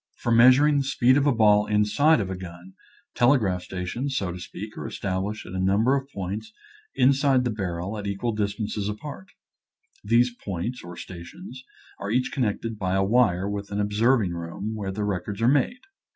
[0.17, 2.73] For measuring the speed of a ball inside of a gun,
[3.13, 6.51] telegraph stations, so to speak, are established at a number of points
[6.95, 9.27] inside the barrel at equal distances apart.
[10.03, 11.63] These points, or stations,
[11.99, 15.81] are each connected by a wire with an observing room, where the records are made.